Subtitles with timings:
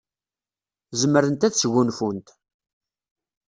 [0.99, 2.27] Zemrent ad sgunfunt.